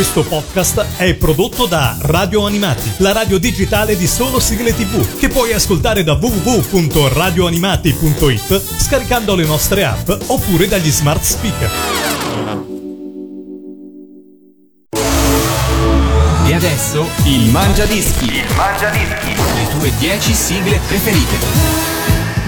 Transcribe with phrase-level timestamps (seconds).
[0.00, 5.28] Questo podcast è prodotto da Radio Animati, la radio digitale di solo sigle tv, che
[5.28, 11.70] puoi ascoltare da www.radioanimati.it scaricando le nostre app oppure dagli smart speaker.
[16.46, 18.36] E adesso il Mangia Dischi.
[18.36, 19.34] Il Mangia Dischi.
[19.34, 21.36] Le tue 10 sigle preferite.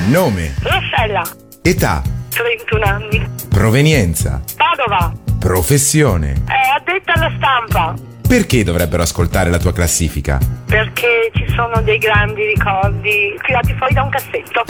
[0.07, 1.23] Nome, Rossella,
[1.61, 3.29] età, 31 anni.
[3.51, 5.21] provenienza, Padova,
[5.53, 6.45] professione.
[6.47, 7.95] è addetta alla stampa.
[8.27, 10.39] Perché dovrebbero ascoltare la tua classifica?
[10.65, 14.65] Perché ci sono dei grandi ricordi tirati fuori da un cassetto.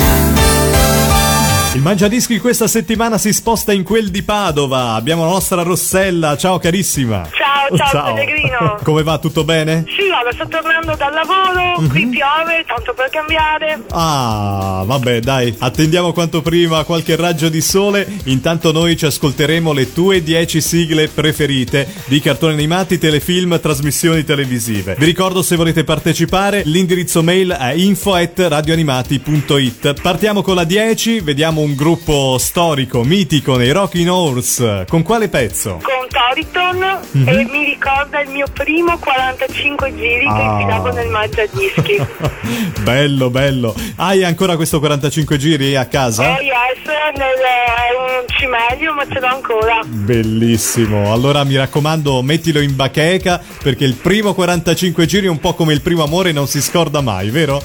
[1.75, 4.93] Il Mangiadischi questa settimana si sposta in quel di Padova.
[4.93, 6.37] Abbiamo la nostra Rossella.
[6.37, 7.27] Ciao carissima.
[7.33, 8.77] Ciao, ciao, Pellegrino.
[8.85, 9.17] Come va?
[9.17, 9.87] Tutto bene?
[9.97, 13.85] Sì, guarda, sto tornando dal lavoro, qui piove, tanto per cambiare.
[13.89, 18.07] Ah, vabbè, dai, attendiamo quanto prima qualche raggio di sole.
[18.25, 24.95] Intanto noi ci ascolteremo le tue 10 sigle preferite di cartoni animati, telefilm, trasmissioni televisive.
[24.99, 30.03] Vi ricordo se volete partecipare, l'indirizzo mail è info@radioanimati.it.
[30.03, 34.85] Partiamo con la 10, vediamo un gruppo storico, mitico nei Rocking Horse.
[34.89, 35.81] Con quale pezzo?
[35.83, 36.83] Con Toriton
[37.29, 40.51] e mi ricorda il mio primo 45 giri che Ah.
[40.61, 42.05] infilavo nel mangiadischi.
[42.83, 43.75] bello, bello.
[43.97, 46.23] Hai ancora questo 45 giri a casa?
[46.33, 46.85] Oh yes,
[47.17, 49.81] nel, è un cimelio ma ce l'ho ancora.
[49.87, 51.13] Bellissimo.
[51.13, 55.73] Allora mi raccomando, mettilo in bacheca perché il primo 45 giri è un po' come
[55.73, 57.63] il primo amore, non si scorda mai, vero?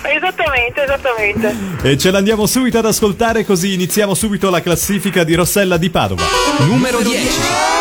[0.58, 1.56] Esattamente, esattamente.
[1.84, 6.24] E ce l'andiamo subito ad ascoltare così iniziamo subito la classifica di Rossella di Padova.
[6.60, 7.76] Numero 10.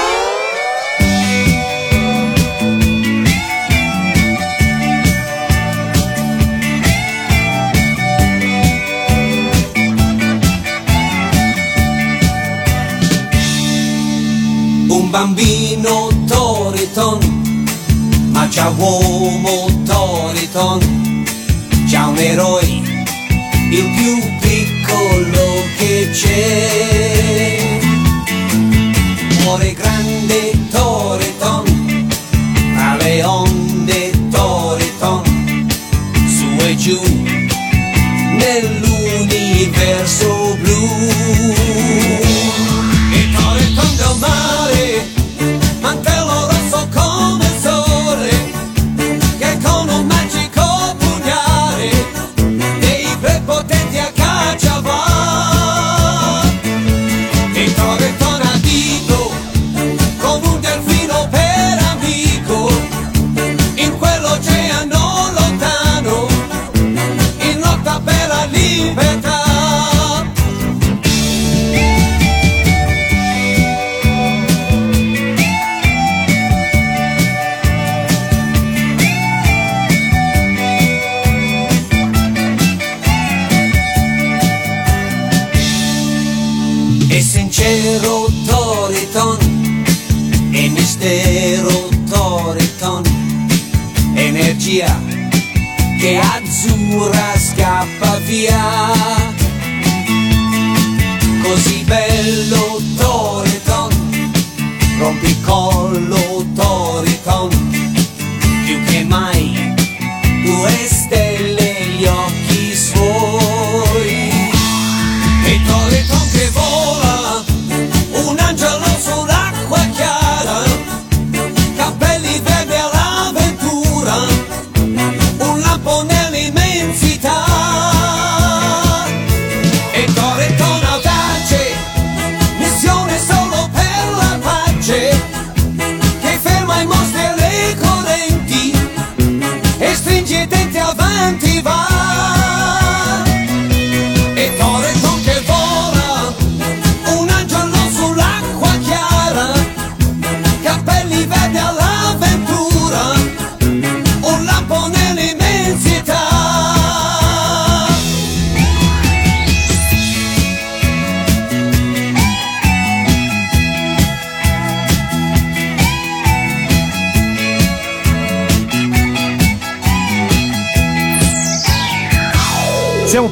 [14.89, 17.45] un bambino Toriton,
[18.33, 20.96] ma c'è uomo Toriton,
[21.87, 22.65] c'è un eroe,
[23.71, 27.06] il più piccolo che c'è.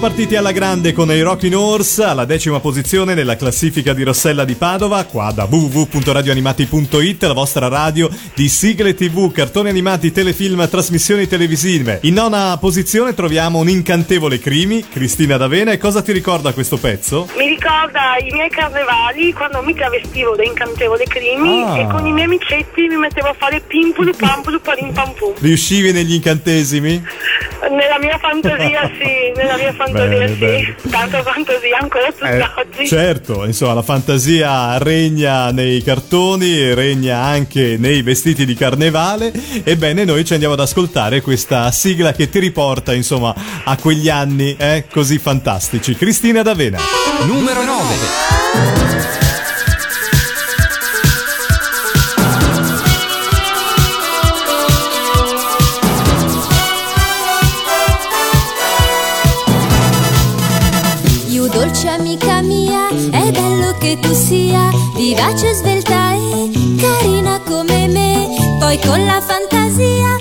[0.05, 4.55] Partiti alla grande con i Rockin' Horse alla decima posizione nella classifica di Rossella di
[4.55, 12.01] Padova, qua da www.radioanimati.it, la vostra radio di sigle tv, cartoni animati, telefilm, trasmissioni televisive.
[12.03, 15.73] In nona posizione troviamo un incantevole Crimi, Cristina D'Avena.
[15.73, 17.27] E cosa ti ricorda questo pezzo?
[17.39, 21.79] Mi ricorda i miei carnevali quando mi travestivo da incantevole crimi Ah.
[21.79, 25.33] e con i miei amicetti mi mettevo a fare pimpulu pampulu parim pam pum.
[25.39, 27.03] Riuscivi negli incantesimi?
[27.71, 30.35] Nella mia fantasia sì, nella mia fantasia Bene, sì.
[30.35, 30.75] bene.
[30.91, 32.87] Tanta fantasia ancora tutt'oggi.
[32.87, 39.33] certo, insomma, la fantasia regna nei cartoni, regna anche nei vestiti di carnevale.
[39.65, 43.35] Ebbene, noi ci andiamo ad ascoltare questa sigla che ti riporta, insomma,
[43.65, 45.95] a quegli anni eh, così fantastici.
[45.95, 46.79] Cristina D'Avena.
[47.27, 49.24] Numero 9.
[65.25, 68.57] Vivace, svelta e carina come me.
[68.59, 70.17] Poi con la fantasia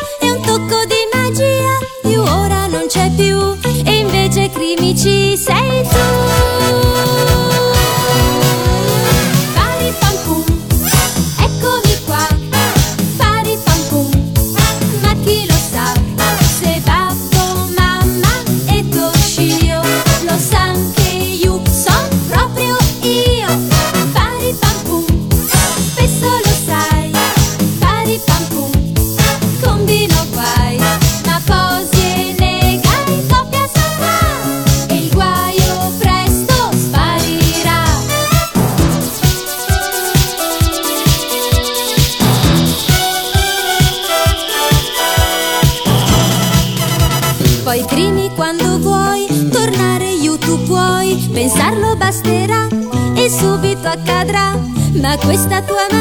[55.14, 55.93] Ma questa tua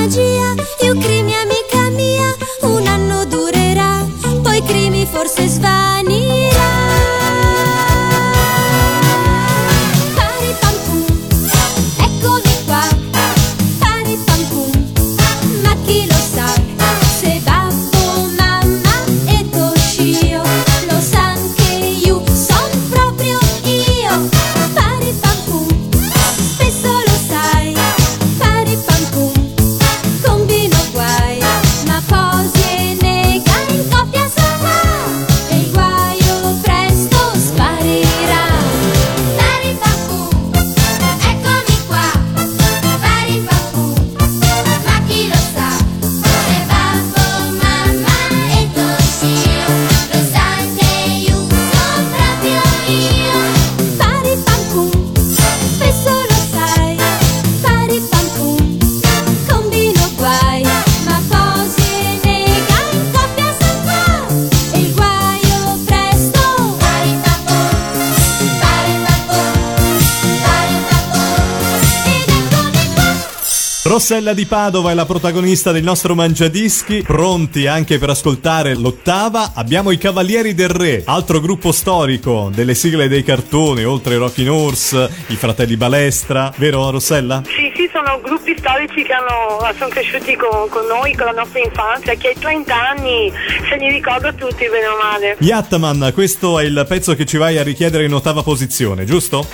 [73.92, 79.52] Rossella di Padova è la protagonista del nostro Mangiadischi, pronti anche per ascoltare l'ottava.
[79.54, 84.48] Abbiamo i Cavalieri del Re, altro gruppo storico delle sigle dei cartoni, oltre ai Rockin'
[84.48, 87.42] Horse, i Fratelli Balestra, vero Rossella?
[87.44, 91.60] Sì, sì, sono gruppi storici che hanno, sono cresciuti con, con noi, con la nostra
[91.60, 93.30] infanzia, che ai 30 anni
[93.68, 95.36] se li ricordo tutti, bene o male.
[95.38, 99.46] Yattaman, questo è il pezzo che ci vai a richiedere in ottava posizione, giusto?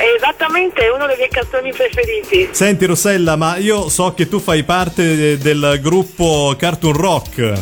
[0.59, 2.49] È esattamente uno dei miei cartoni preferiti.
[2.51, 7.53] Senti Rossella, ma io so che tu fai parte del gruppo Cartoon Rock.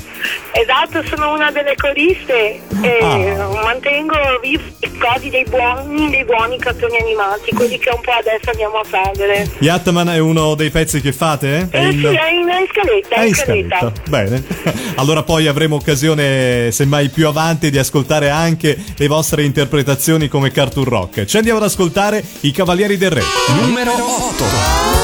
[0.59, 3.49] Esatto, sono una delle coriste e Ah.
[3.63, 8.51] mantengo vivi i ricordi dei buoni, dei buoni cartoni animati, quelli che un po' adesso
[8.51, 9.49] andiamo a perdere.
[9.59, 11.69] Yattaman è uno dei pezzi che fate?
[11.71, 13.77] Eh sì, è in, è in scaletta, È in scaletta.
[13.79, 14.03] scaletta.
[14.09, 14.45] Bene.
[14.97, 20.87] Allora poi avremo occasione, semmai più avanti, di ascoltare anche le vostre interpretazioni come Cartoon
[20.87, 21.25] Rock.
[21.27, 23.23] Ci andiamo ad ascoltare i Cavalieri del Re.
[23.61, 24.96] Numero 8.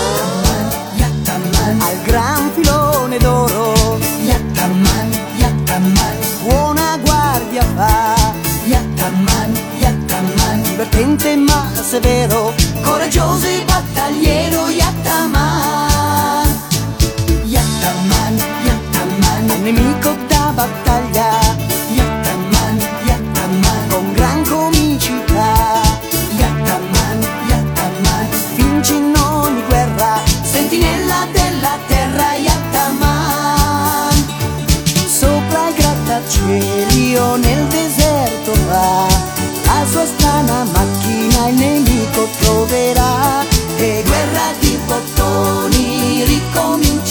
[11.03, 16.47] Divertente ma severo coraggioso e battagliero Yattaman.
[17.43, 21.57] Yattaman, Yattaman nemico da battaglia.
[21.93, 25.83] Yattaman, Yattaman con gran comicità.
[26.39, 34.25] Yattaman, Yattaman vince in ogni guerra sentinella della terra Yattaman.
[35.09, 39.22] Sopra grattacieli o nel deserto va
[40.03, 43.45] lontana macchina il nemico troverà
[43.77, 47.02] e guerra di bottoni ricomincia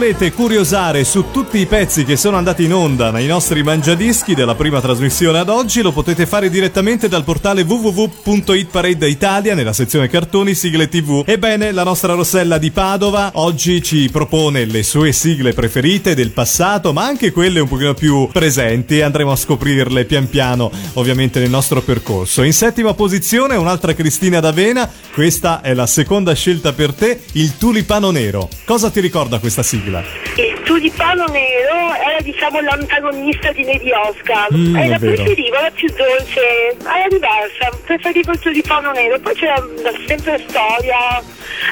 [0.00, 4.54] volete curiosare su tutti i pezzi che sono andati in onda nei nostri mangiadischi della
[4.54, 10.54] prima trasmissione ad oggi, lo potete fare direttamente dal portale www.itparade Italia nella sezione cartoni
[10.54, 11.24] sigle tv.
[11.26, 16.94] Ebbene, la nostra Rossella di Padova oggi ci propone le sue sigle preferite del passato,
[16.94, 21.50] ma anche quelle un pochino più presenti e andremo a scoprirle pian piano, ovviamente nel
[21.50, 22.42] nostro percorso.
[22.42, 28.10] In settima posizione un'altra Cristina D'Avena, questa è la seconda scelta per te, il tulipano
[28.10, 28.48] nero.
[28.64, 29.89] Cosa ti ricorda questa sigla?
[29.98, 34.48] Il tulipano nero era diciamo l'antagonista di Lady Oscar.
[34.54, 37.76] Mm, e è la preferivo, era più dolce, era diversa.
[37.84, 39.18] Preferivo il tulipano nero.
[39.18, 39.62] Poi c'era
[40.06, 41.22] sempre storia.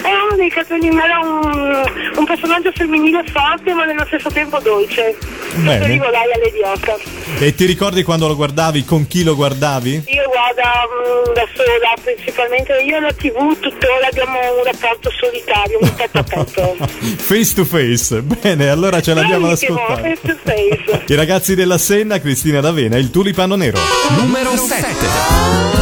[0.02, 1.84] Era uno dei cartoni, era un,
[2.16, 5.16] un personaggio femminile forte ma nello stesso tempo dolce.
[5.54, 5.78] Bene.
[5.78, 6.96] Preferivo lei a Lady Oscar.
[7.40, 8.84] E ti ricordi quando lo guardavi?
[8.84, 10.02] Con chi lo guardavi?
[10.06, 15.78] Io guarda mm, da sola principalmente, io e la tv tuttora abbiamo un rapporto solitario,
[15.80, 16.76] un petto a petto.
[17.18, 18.22] Face to face.
[18.22, 20.16] Bene, allora ce l'abbiamo ascoltare.
[20.16, 21.04] face to face.
[21.12, 23.78] I ragazzi della Senna, Cristina D'Avena, il tulipano nero.
[24.16, 25.77] Numero 7.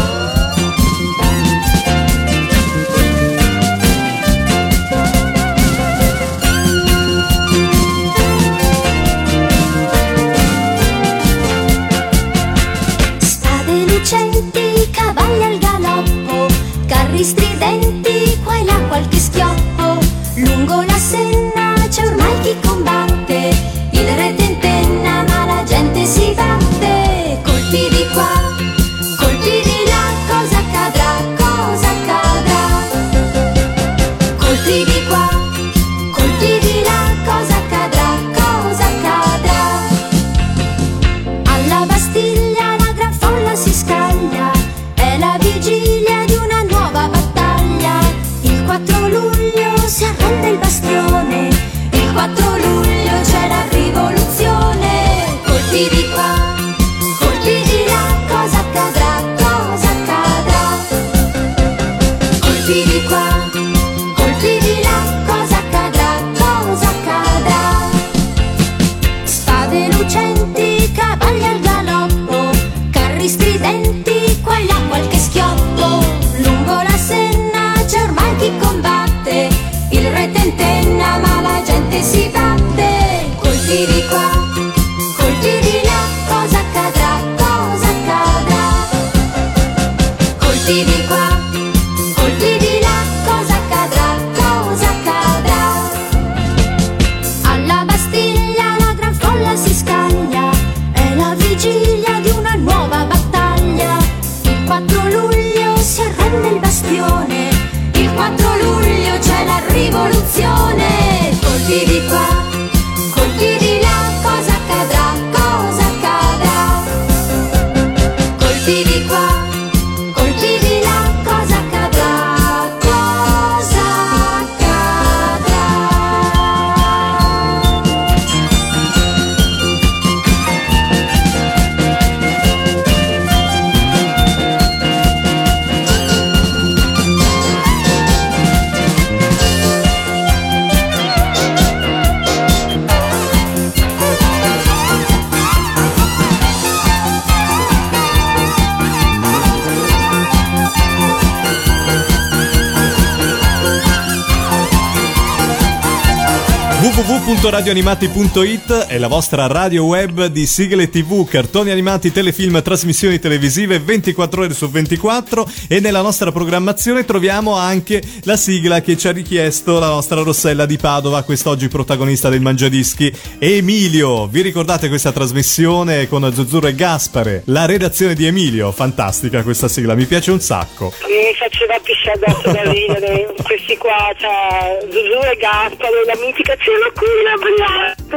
[157.47, 164.43] www.radioanimati.it è la vostra radio web di sigle tv, cartoni animati, telefilm, trasmissioni televisive 24
[164.43, 169.79] ore su 24 e nella nostra programmazione troviamo anche la sigla che ci ha richiesto
[169.79, 174.27] la nostra Rossella di Padova, quest'oggi protagonista del Mangiadischi, Emilio.
[174.27, 177.43] Vi ricordate questa trasmissione con Zuzzurro e Gaspare?
[177.47, 180.93] La redazione di Emilio, fantastica questa sigla, mi piace un sacco.
[181.07, 183.33] Mi faceva pisciare addosso da ridere.
[183.45, 187.36] Questi qua, cioè, Zuzu e Gasparo, la mitica cielo qui, la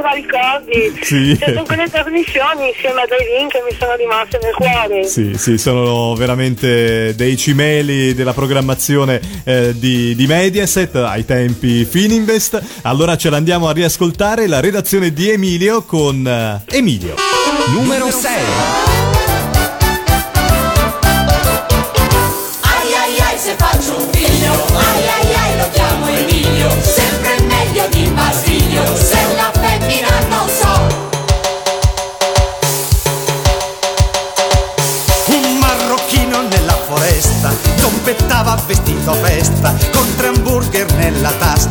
[0.01, 0.99] la ricordi?
[1.01, 1.37] Sì.
[1.37, 5.03] Cioè, sono quelle trasmissioni insieme a Drive-In che mi sono rimaste nel cuore.
[5.05, 12.61] Sì, sì, sono veramente dei cimeli della programmazione eh, di, di Mediaset ai tempi Fininvest.
[12.83, 17.15] Allora ce l'andiamo a riascoltare la redazione di Emilio con eh, Emilio.
[17.73, 18.98] Numero 6.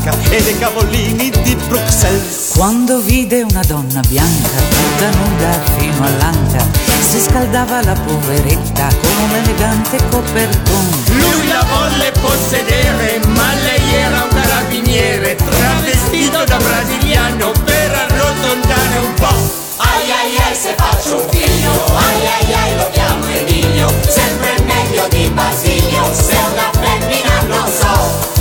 [0.09, 2.53] Tasca e dei cavolini di Bruxelles.
[2.55, 6.67] Quando vide una donna bianca tutta nuda fino all'anca,
[7.01, 11.05] si scaldava la poveretta con un elegante coperton.
[11.19, 19.15] Lui la volle possedere, ma lei era un carabiniere, travestito da brasiliano per arrotondare un
[19.15, 19.67] po'.
[19.77, 25.07] Ai ai ai se faccio un figlio, ai ai ai lo chiamo Emilio, sempre meglio
[25.09, 28.38] di Basilio, se una femmina non so.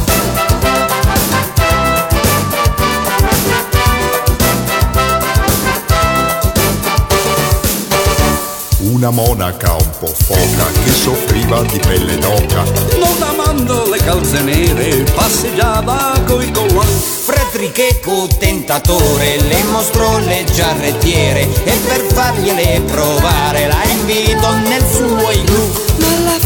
[8.98, 12.64] Una monaca un po' foca che soffriva di pelle d'oca.
[12.98, 16.94] Non amando le calze nere, passeggiava coi collanti.
[17.26, 25.77] Fredericheco tentatore le mostrò le giarrettiere e per fargliele provare la invitò nel suo igloo.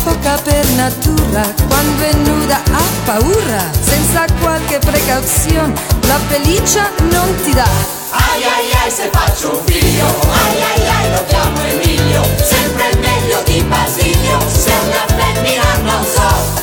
[0.04, 5.74] Foca per natura, quando è nuda ha paura, senza qualche precauzione,
[6.08, 7.70] la pelliccia non ti dà.
[8.10, 13.44] Ai ai ai se faccio un figlio, ai ai ai lo chiamo Emilio, sempre meglio
[13.46, 16.61] di Basilio, se una femmina non so.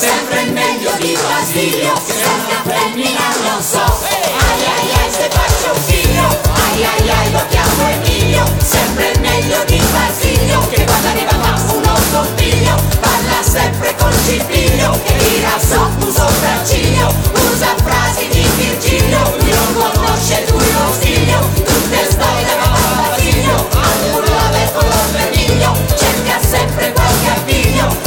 [0.00, 3.84] Sempre meglio di Basilio, se una femmina non so.
[4.00, 9.62] Ai ai ai se faccio un figlio, ai ai ai lo chiamo Emilio, sempre meglio
[9.66, 16.06] di Basilio, che quando arriva fa uno scompiglio, parla sempre col cipiglio, che tira sotto
[16.06, 17.14] un sopracciglio,
[17.52, 23.68] usa frasi di Virgilio, lui non conosce tu lo stiglio, tutte storie da papà Basilio,
[23.68, 27.98] al urlare con lo vermiglio, cerca sempre qualche appiglio,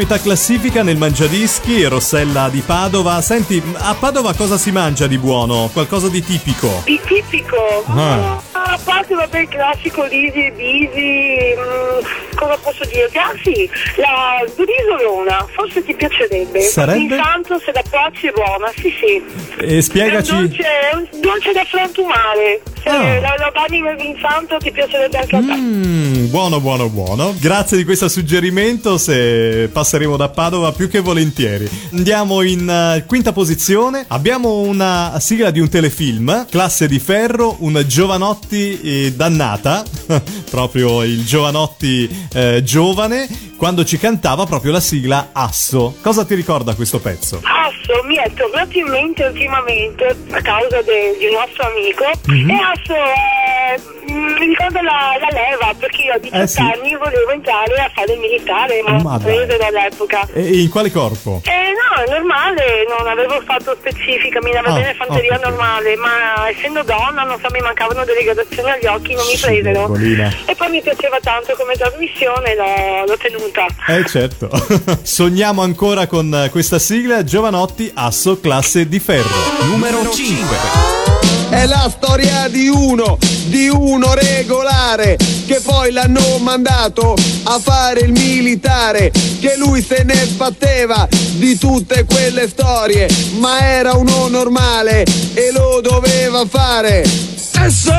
[0.00, 3.20] metà classifica nel Mangiadischi, Rossella di Padova.
[3.20, 5.68] Senti, a Padova cosa si mangia di buono?
[5.70, 6.80] Qualcosa di tipico?
[6.86, 7.84] Di tipico.
[7.86, 8.40] Ah.
[8.52, 13.10] A parte vabbè il classico Lisi e Bisi, mm, cosa posso dire?
[13.12, 16.62] Ah sì, la brisolona, forse ti piacerebbe.
[16.62, 17.16] Sarebbe?
[17.16, 19.22] Intanto se la cuoci è buona, sì sì.
[19.58, 20.30] E spiegaci.
[20.30, 22.62] È un dolce, è un dolce da frantumare.
[22.82, 23.20] Se Ah.
[23.20, 25.54] la, la Bunny Melvin Santo ti piacerebbe anche a te.
[25.54, 27.34] Mm, buono, buono, buono.
[27.38, 28.96] Grazie di questo suggerimento.
[28.98, 31.68] Se passeremo da Padova, più che volentieri.
[31.92, 34.04] Andiamo in eh, quinta posizione.
[34.08, 39.82] Abbiamo una sigla di un telefilm, Classe di Ferro, un Giovanotti eh, dannata,
[40.50, 45.96] proprio il Giovanotti eh, giovane, quando ci cantava proprio la sigla Asso.
[46.00, 47.40] Cosa ti ricorda questo pezzo?
[47.44, 52.50] Asso mi è tornato in mente ultimamente a causa de- di un nostro amico Mhm.
[52.50, 53.74] e Asso è,
[54.12, 56.60] mm, mi ricorda la, la leva perché io a 18 Eh, sì.
[56.60, 60.26] anni volevo entrare a fare il militare ma ho preso all'epoca.
[60.32, 61.40] E in quale corpo?
[61.44, 65.42] Eh no, è normale, non avevo fatto specifica, mi andava Ah, bene fanteria ok.
[65.48, 69.80] normale, ma essendo donna, non so, mi mancavano delle gradazioni agli occhi, non mi presero.
[69.84, 70.32] Scivolina.
[70.46, 73.66] E poi mi piaceva tanto come trasmissione, l'ho, l'ho tenuta.
[73.88, 74.48] Eh certo.
[75.02, 79.28] Sogniamo ancora con eh, questa sigla Giovanotti Asso Classe di Ferro.
[79.64, 81.29] Numero 5.
[81.50, 88.12] È la storia di uno, di uno regolare, che poi l'hanno mandato a fare il
[88.12, 89.10] militare,
[89.40, 93.08] che lui se ne sbatteva di tutte quelle storie,
[93.38, 95.02] ma era uno normale
[95.34, 97.04] e lo doveva fare.
[97.04, 97.90] S,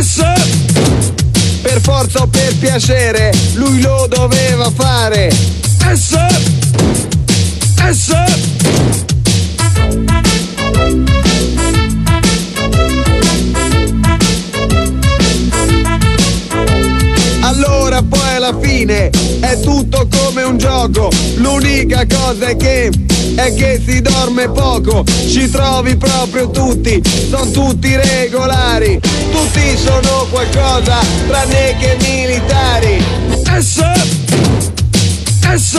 [0.00, 0.22] S,
[1.62, 5.30] per forza o per piacere, lui lo doveva fare.
[5.94, 6.16] S,
[7.92, 8.14] S.
[18.46, 21.10] alla fine è tutto come un gioco.
[21.36, 22.90] L'unica cosa è che
[23.34, 25.04] è che si dorme poco.
[25.04, 29.00] Ci trovi proprio tutti, sono tutti regolari.
[29.30, 33.02] Tutti sono qualcosa tranne che militari.
[33.58, 33.80] S
[35.56, 35.74] S.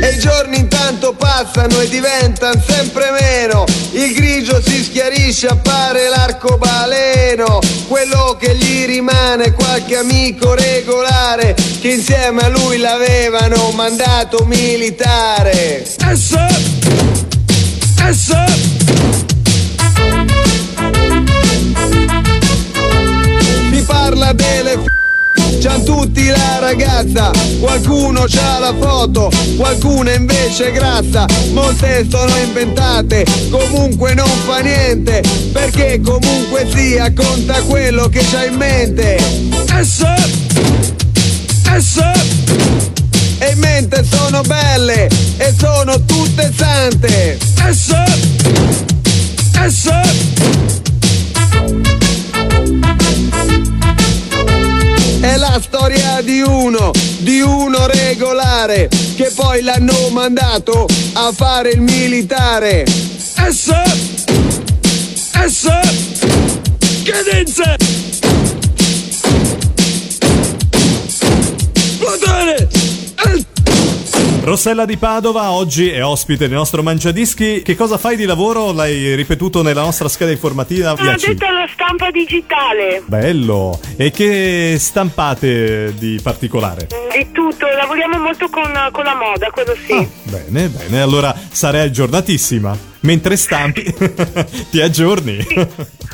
[0.00, 3.64] E i giorni intanto passano e diventano sempre meno.
[3.92, 4.71] Il grigio si
[5.46, 14.44] appare l'arcobaleno Quello che gli rimane qualche amico regolare Che insieme a lui l'avevano mandato
[14.44, 15.84] militare.
[15.84, 16.34] S
[18.10, 18.34] S
[23.72, 24.91] Si parla delle
[25.62, 33.24] C'han tutti la ragazza, qualcuno c'ha la foto, qualcuno invece è grassa, molte sono inventate,
[33.48, 35.22] comunque non fa niente,
[35.52, 39.22] perché comunque sia conta quello che c'ha in mente.
[39.80, 40.02] S
[41.78, 41.98] S
[43.38, 47.38] E in mente sono belle e sono tutte sante.
[47.70, 47.92] S
[49.68, 49.90] S
[55.32, 56.90] È la storia di uno,
[57.20, 62.84] di uno regolare, che poi l'hanno mandato a fare il militare.
[62.86, 63.72] S,
[65.48, 65.68] S,
[67.02, 67.76] cadenza!
[71.98, 72.71] Plotone!
[74.42, 77.62] Rossella di Padova oggi è ospite del nostro Mangiadischi.
[77.62, 78.72] Che cosa fai di lavoro?
[78.72, 80.90] L'hai ripetuto nella nostra scheda informativa.
[80.90, 81.28] Ho Piaci.
[81.28, 83.04] detto la stampa digitale.
[83.06, 83.78] Bello.
[83.96, 86.88] E che stampate di particolare?
[87.16, 90.08] Di tutto, lavoriamo molto con, con la moda, quello sì.
[90.24, 91.00] Bene, bene.
[91.00, 92.90] Allora sarei aggiornatissima.
[93.02, 93.82] Mentre stampi,
[94.70, 95.36] ti aggiorni.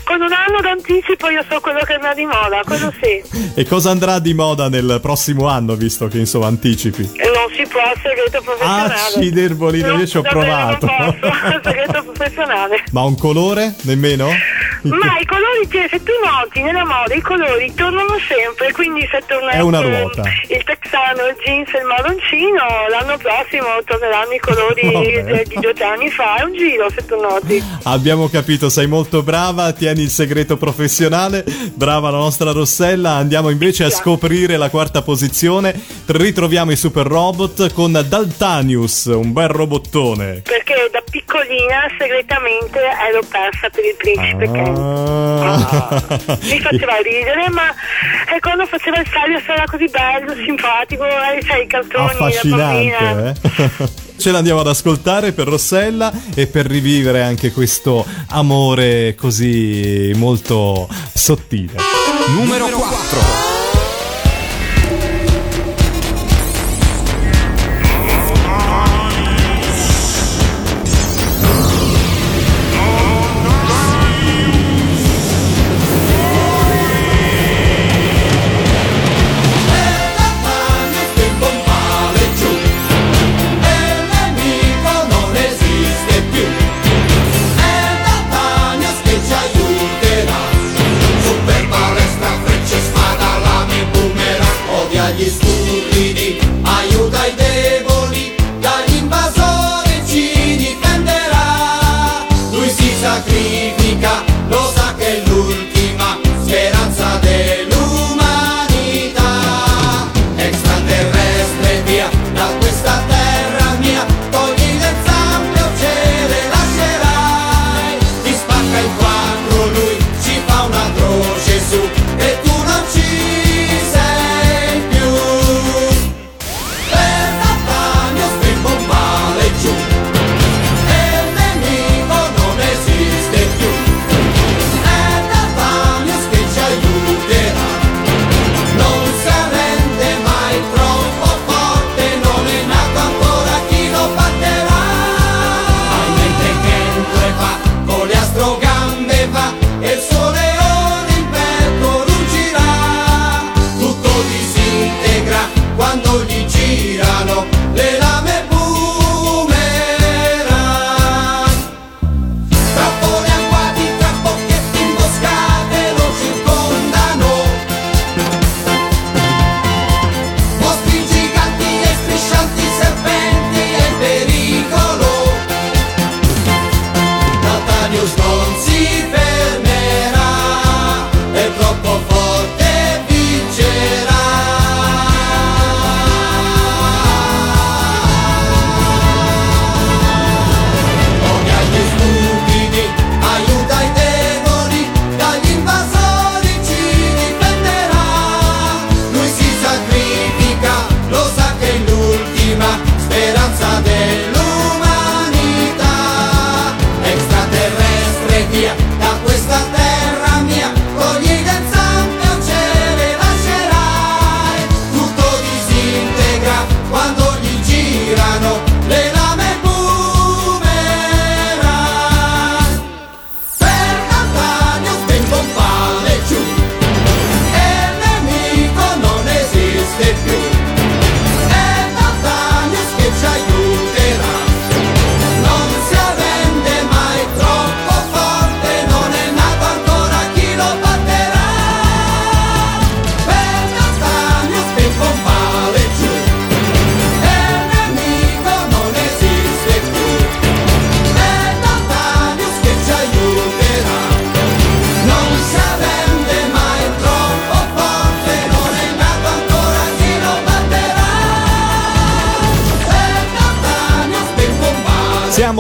[0.04, 3.22] Con un anno d'anticipo io so quello che andrà di moda, quello sì.
[3.54, 7.10] E cosa andrà di moda nel prossimo anno, visto che insomma anticipi?
[7.14, 7.27] E
[7.58, 8.94] si può, segreto professionale.
[8.94, 10.86] Acciderbolina, io ci ho provato.
[10.86, 12.84] Non posso, segreto professionale.
[12.92, 13.74] Ma un colore?
[13.82, 14.28] Nemmeno?
[14.82, 19.50] Ma i colori, se tu noti nella moda, i colori tornano sempre, quindi se torna
[19.50, 20.22] È una il- ruota.
[20.48, 24.90] il texano, il jeans e il marroncino, l'anno prossimo torneranno i colori
[25.22, 25.42] Vabbè.
[25.44, 27.62] di due anni fa, è un giro se tu noti.
[27.84, 33.10] Abbiamo capito, sei molto brava, tieni il segreto professionale, brava la nostra Rossella.
[33.12, 35.74] Andiamo invece a scoprire la quarta posizione.
[36.06, 40.42] Ritroviamo i super robot con Daltanius, un bel robottone.
[40.44, 44.67] Perché da piccolina segretamente ero persa per il principe Ken.
[44.76, 46.02] Ah.
[46.42, 47.70] Mi faceva ridere, ma
[48.34, 52.10] eh, quando faceva il saggio era così bello, simpatico, eh, sai, i cartoni.
[52.10, 54.06] Affascinante, eh?
[54.18, 61.74] Ce l'andiamo ad ascoltare per Rossella e per rivivere anche questo amore così molto sottile.
[62.34, 63.57] Numero 4.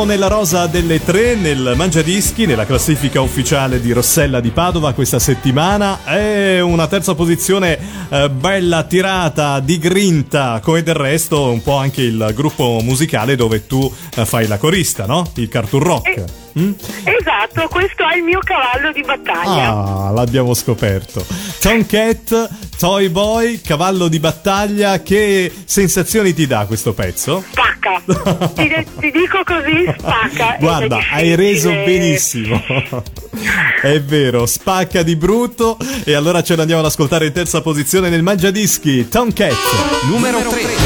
[0.08, 6.02] Nella rosa delle tre nel Mangiadischi, nella classifica ufficiale di Rossella di Padova questa settimana.
[6.02, 12.00] È una terza posizione eh, bella tirata, di grinta, come del resto un po' anche
[12.00, 15.30] il gruppo musicale dove tu eh, fai la corista, no?
[15.34, 16.24] Il Cartoon Rock.
[16.58, 16.72] Mm?
[17.04, 19.68] Esatto, questo è il mio cavallo di battaglia.
[19.68, 21.24] Ah, l'abbiamo scoperto.
[21.60, 27.44] Tomcat, Toy Boy, cavallo di battaglia, che sensazioni ti dà questo pezzo?
[27.50, 28.02] Spacca.
[28.54, 30.56] ti, de- ti dico così, spacca.
[30.58, 32.60] Guarda, hai reso benissimo.
[33.80, 35.76] È vero, spacca di brutto.
[36.04, 39.08] E allora ce l'andiamo ad ascoltare in terza posizione nel Mangiadischi.
[39.08, 39.54] Tomcat,
[40.10, 40.77] numero 3.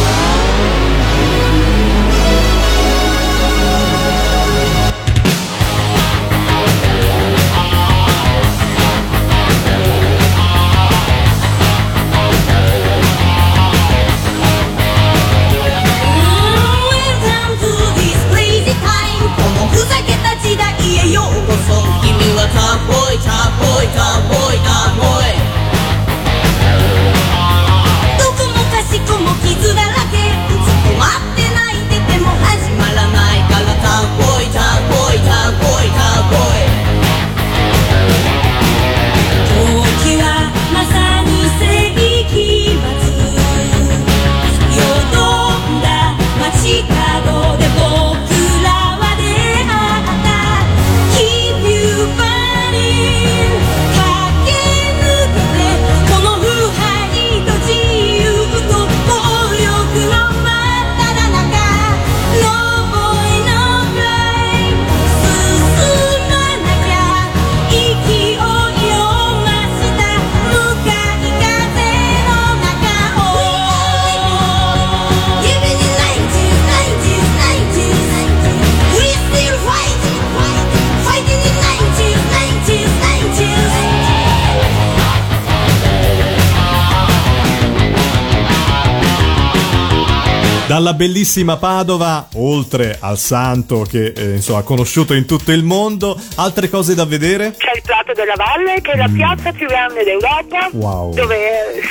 [90.73, 96.19] Dalla bellissima Padova, oltre al santo che eh, insomma ha conosciuto in tutto il mondo,
[96.37, 97.55] altre cose da vedere?
[97.59, 100.81] C'è il Prato della Valle, che è la piazza più grande d'Europa, Mm.
[100.81, 101.13] Wow.
[101.13, 101.37] dove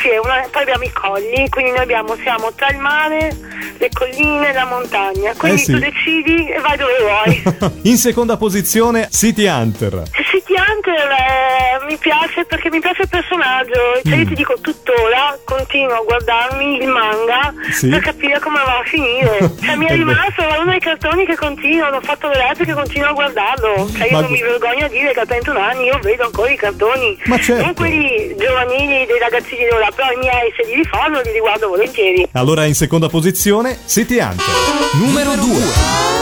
[0.02, 3.38] sì, è una- poi abbiamo i colli, quindi noi abbiamo, siamo tra il mare,
[3.78, 5.34] le colline e la montagna.
[5.38, 5.72] Quindi Eh sì.
[5.74, 7.72] tu decidi e vai dove vuoi.
[7.92, 10.06] In seconda posizione, City Hunter.
[10.32, 10.41] City
[10.82, 15.94] Hunter eh, mi piace perché mi piace il personaggio, cioè io ti dico tuttora continuo
[15.98, 17.88] a guardarmi il manga Sì.
[17.90, 19.38] per capire come va a finire.
[19.62, 23.10] Cioè mi è Eh rimasto uno dei cartoni che continuo, ho fatto lettere che continuo
[23.10, 23.88] a guardarlo.
[23.96, 26.50] Cioè io Ma- non mi vergogno a dire che a 31 anni io vedo ancora
[26.50, 27.18] i cartoni.
[27.26, 27.64] Ma certo.
[27.64, 31.68] Non quelli giovanili dei ragazzini di ora, però i miei se li rifanno li riguardo
[31.68, 32.28] volentieri.
[32.34, 34.46] Allora in seconda posizione, City Hunter.
[34.94, 36.21] Numero 2.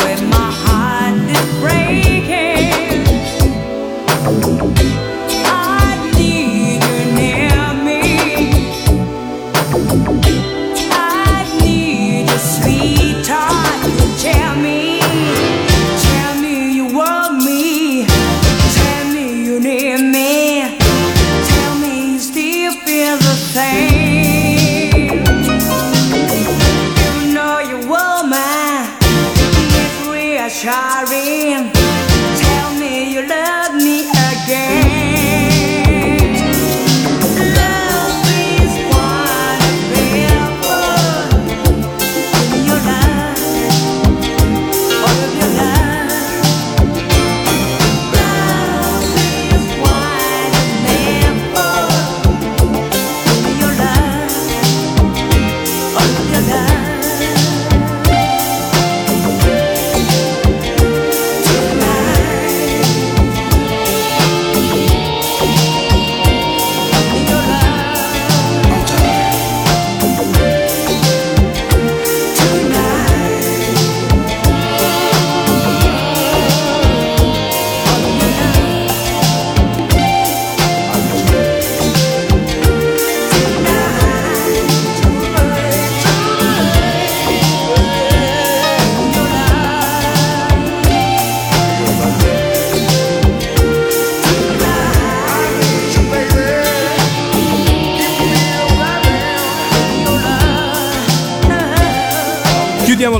[0.00, 0.39] fue.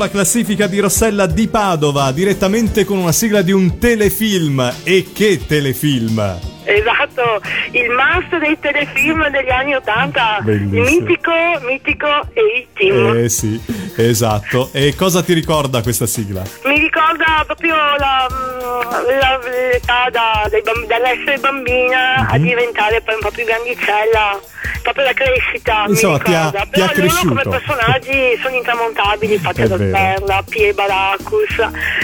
[0.01, 4.72] La classifica di Rossella di Padova direttamente con una sigla di un telefilm.
[4.82, 6.38] E che telefilm!
[6.64, 7.40] Esatto,
[7.72, 11.32] il must dei telefilm degli anni Ottanta, mitico,
[11.66, 13.16] mitico A-Team.
[13.24, 13.61] Eh sì,
[13.96, 14.70] esatto.
[14.72, 16.42] E cosa ti ricorda questa sigla?
[16.64, 19.40] Mi ricorda proprio la, mm, la-
[19.72, 22.42] l'età da- dai dall'essere bambina a Mhm.
[22.44, 24.38] diventare poi un po' più grandicella,
[24.82, 25.84] proprio la crescita.
[25.88, 26.68] Insomma, mi ti ha- ricorda.
[26.70, 27.50] ti ha Però loro come cresciuto.
[27.50, 29.76] personaggi sono intramontabili, da vero.
[29.76, 31.54] Perla, Pierre Baracus,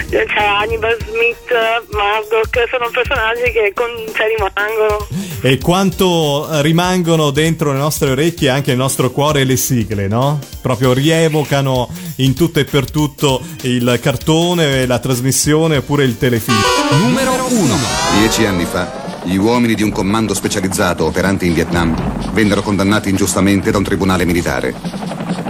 [0.09, 1.49] c'è Hannibal Smith,
[1.91, 5.07] Murdoch, sono personaggi che con, cioè, rimangono.
[5.41, 10.07] E quanto eh, rimangono dentro le nostre orecchie e anche nel nostro cuore le sigle,
[10.07, 10.39] no?
[10.61, 16.57] Proprio rievocano in tutto e per tutto il cartone, la trasmissione oppure il telefilm.
[17.01, 17.77] Numero 1.
[18.17, 23.71] Dieci anni fa, gli uomini di un comando specializzato operante in Vietnam vennero condannati ingiustamente
[23.71, 24.73] da un tribunale militare.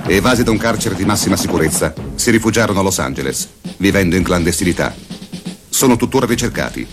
[0.08, 3.48] Evasi da un carcere di massima sicurezza, si rifugiarono a Los Angeles,
[3.78, 4.96] vivendo in clandestinità.
[5.70, 6.88] Sono tuttora ricercati,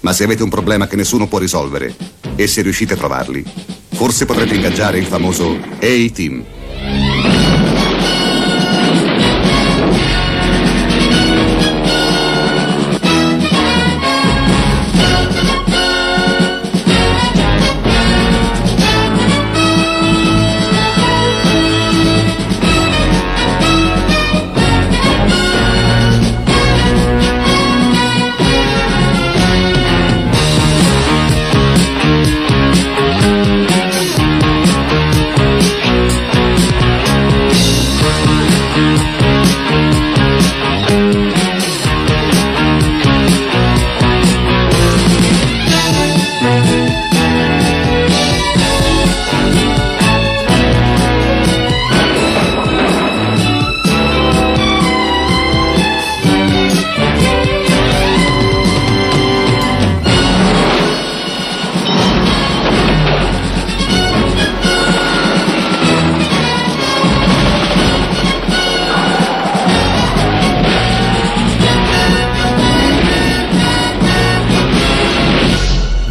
[0.00, 1.96] ma se avete un problema che nessuno può risolvere
[2.34, 3.42] e se riuscite a trovarli,
[3.92, 6.55] forse potrete ingaggiare il famoso A-Team.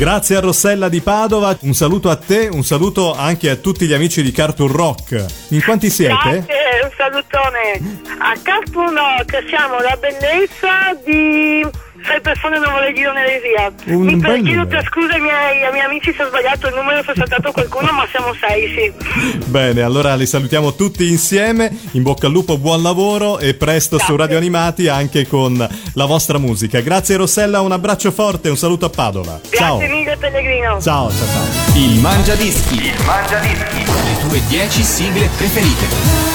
[0.06, 3.94] Grazie a Rossella di Padova, un saluto a te, un saluto anche a tutti gli
[3.94, 5.26] amici di Cartoon Rock.
[5.50, 6.46] In quanti siete?
[6.46, 8.00] Grazie, un salutone.
[8.20, 11.68] A Cartoon Rock siamo la bellezza di
[12.06, 13.72] sei persone non vorrei dire un'eresia.
[13.86, 16.76] Un Mi bel chiedo per scusa ai miei, ai miei amici se ho sbagliato il
[16.76, 19.40] numero, se ho saltato qualcuno, ma siamo sei, sì.
[19.46, 21.76] Bene, allora li salutiamo tutti insieme.
[21.92, 25.56] In bocca al lupo, buon lavoro e presto su Radio Animati anche con
[25.94, 26.80] la vostra musica.
[26.80, 29.40] Grazie Rossella, un abbraccio forte, un saluto a Padova.
[29.50, 29.78] Ciao.
[29.78, 30.82] Grazie mille Pellegrino.
[30.82, 31.78] Ciao, ciao, ciao.
[31.78, 32.76] Il Mangia Dischi.
[32.76, 33.84] Il Mangia Dischi.
[33.84, 36.35] Le tue 10 sigle preferite.